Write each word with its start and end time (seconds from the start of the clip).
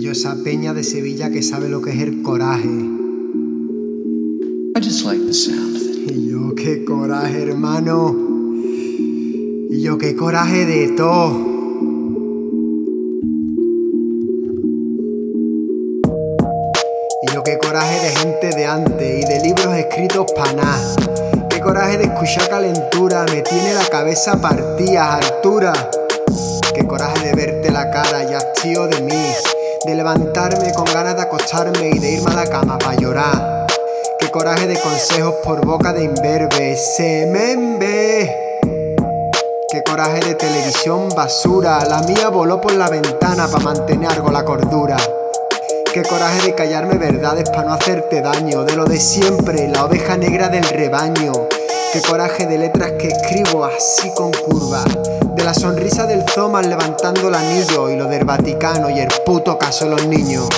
yo 0.00 0.12
esa 0.12 0.36
peña 0.44 0.74
de 0.74 0.84
Sevilla 0.84 1.30
que 1.30 1.42
sabe 1.42 1.68
lo 1.68 1.82
que 1.82 1.90
es 1.90 2.00
el 2.00 2.22
coraje. 2.22 2.68
I 4.76 4.80
just 4.80 5.04
like 5.04 5.24
the 5.26 5.32
sound 5.32 5.76
of 5.76 5.82
it. 5.82 6.12
Y 6.12 6.30
yo 6.30 6.54
qué 6.54 6.84
coraje, 6.84 7.42
hermano. 7.42 8.14
Y 9.70 9.80
yo 9.80 9.98
qué 9.98 10.14
coraje 10.14 10.66
de 10.66 10.88
todo. 10.88 11.32
Y 17.22 17.34
yo 17.34 17.42
qué 17.42 17.58
coraje 17.58 18.00
de 18.00 18.10
gente 18.10 18.50
de 18.56 18.66
antes 18.66 19.24
y 19.24 19.26
de 19.26 19.40
libros 19.42 19.74
escritos 19.74 20.30
pa' 20.32 20.52
nada. 20.52 20.94
Qué 21.50 21.60
coraje 21.60 21.98
de 21.98 22.04
escuchar 22.04 22.48
calentura, 22.48 23.24
me 23.32 23.42
tiene 23.42 23.74
la 23.74 23.86
cabeza 23.90 24.40
partida, 24.40 25.16
altura. 25.16 25.72
Qué 26.72 26.86
coraje 26.86 27.26
de 27.26 27.34
verte 27.34 27.72
la 27.72 27.90
cara 27.90 28.30
y 28.30 28.34
hastío 28.34 28.86
de 28.86 29.00
mí. 29.00 29.57
De 29.88 29.94
levantarme 29.94 30.70
con 30.74 30.84
ganas 30.84 31.16
de 31.16 31.22
acostarme 31.22 31.88
y 31.88 31.98
de 31.98 32.10
irme 32.10 32.30
a 32.30 32.34
la 32.34 32.44
cama 32.44 32.76
pa' 32.76 32.94
llorar. 32.94 33.66
Qué 34.18 34.30
coraje 34.30 34.66
de 34.66 34.78
consejos 34.78 35.36
por 35.42 35.64
boca 35.64 35.94
de 35.94 36.04
imberbe, 36.04 36.76
semembe. 36.76 38.60
Qué 39.72 39.82
coraje 39.82 40.20
de 40.20 40.34
televisión 40.34 41.08
basura, 41.16 41.82
la 41.86 42.02
mía 42.02 42.28
voló 42.28 42.60
por 42.60 42.74
la 42.74 42.90
ventana 42.90 43.48
pa' 43.48 43.60
mantener 43.60 44.10
algo 44.10 44.30
la 44.30 44.44
cordura. 44.44 44.98
Qué 45.94 46.02
coraje 46.02 46.42
de 46.42 46.54
callarme 46.54 46.98
verdades 46.98 47.48
para 47.48 47.64
no 47.64 47.72
hacerte 47.72 48.20
daño, 48.20 48.64
de 48.64 48.76
lo 48.76 48.84
de 48.84 49.00
siempre, 49.00 49.68
la 49.68 49.86
oveja 49.86 50.18
negra 50.18 50.50
del 50.50 50.64
rebaño. 50.64 51.32
Qué 51.94 52.02
coraje 52.02 52.44
de 52.44 52.58
letras 52.58 52.92
que 53.00 53.08
escribo 53.08 53.64
así 53.64 54.12
con 54.14 54.32
curva, 54.32 54.84
de 55.38 55.44
la 55.44 55.54
sonrisa 55.54 56.04
del 56.04 56.24
Zomas 56.34 56.66
levantando 56.66 57.28
el 57.28 57.34
anillo 57.34 57.88
y 57.90 57.96
lo 57.96 58.06
del 58.08 58.24
Vaticano 58.24 58.90
y 58.90 58.98
el 58.98 59.08
puto 59.24 59.56
caso 59.56 59.84
de 59.84 59.90
los 59.92 60.06
niños. 60.08 60.48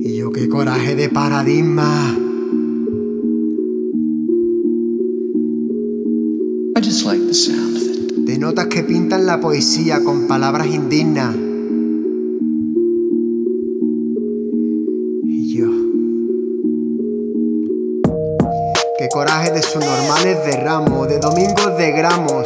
Y 0.00 0.16
yo 0.16 0.32
qué 0.32 0.48
coraje 0.48 0.96
de 0.96 1.08
paradigma. 1.08 2.18
I 6.76 6.80
just 6.80 7.04
like 7.04 7.24
the 7.24 7.34
sound 7.34 7.76
of 7.76 7.82
it. 7.82 8.16
de 8.16 8.38
notas 8.38 8.66
que 8.66 8.82
pintan 8.82 9.26
la 9.26 9.40
poesía 9.40 10.02
con 10.02 10.26
palabras 10.26 10.66
indignas. 10.66 11.36
Y 15.24 15.54
yo. 15.54 15.91
Qué 19.02 19.08
coraje 19.08 19.50
de 19.50 19.60
subnormales 19.64 20.44
de 20.44 20.58
ramo, 20.58 21.08
de 21.08 21.18
domingos 21.18 21.76
de 21.76 21.90
gramos, 21.90 22.44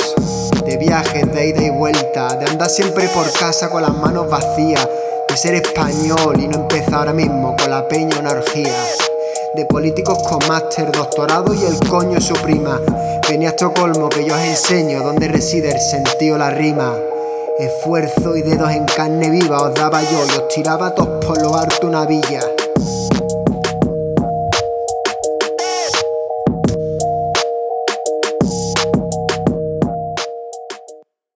de 0.64 0.78
viajes 0.78 1.30
de 1.30 1.48
ida 1.48 1.62
y 1.62 1.68
vuelta, 1.68 2.34
de 2.34 2.46
andar 2.46 2.70
siempre 2.70 3.08
por 3.08 3.30
casa 3.30 3.68
con 3.68 3.82
las 3.82 3.94
manos 3.94 4.30
vacías, 4.30 4.88
de 5.28 5.36
ser 5.36 5.54
español 5.56 6.40
y 6.40 6.48
no 6.48 6.60
empezar 6.60 6.94
ahora 6.94 7.12
mismo 7.12 7.54
con 7.58 7.68
la 7.68 7.86
peña 7.86 8.18
una 8.18 8.30
orgía 8.30 8.72
de 9.54 9.66
políticos 9.66 10.16
con 10.22 10.38
máster, 10.48 10.90
doctorado 10.92 11.52
y 11.52 11.62
el 11.62 11.78
coño 11.90 12.18
su 12.22 12.32
prima. 12.32 12.80
Venía 13.28 13.48
a 13.48 13.50
Estocolmo 13.50 14.08
que 14.08 14.24
yo 14.24 14.34
os 14.34 14.40
enseño 14.40 15.02
dónde 15.02 15.28
reside 15.28 15.72
el 15.72 15.80
sentido, 15.80 16.38
la 16.38 16.48
rima. 16.48 16.90
Esfuerzo 17.58 18.34
y 18.34 18.40
dedos 18.40 18.70
en 18.70 18.86
carne 18.86 19.28
viva 19.28 19.60
os 19.60 19.74
daba 19.74 20.00
yo 20.00 20.24
y 20.24 20.38
os 20.38 20.48
tiraba 20.48 20.94
todos 20.94 21.22
por 21.22 21.38
lo 21.42 21.54
harto 21.54 21.86
una 21.86 22.06
villa. 22.06 22.40